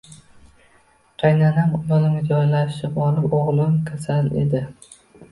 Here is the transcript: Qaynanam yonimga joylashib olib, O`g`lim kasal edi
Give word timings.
Qaynanam 1.23 1.75
yonimga 1.91 2.23
joylashib 2.31 2.97
olib, 3.09 3.35
O`g`lim 3.41 3.75
kasal 3.91 4.31
edi 4.45 4.63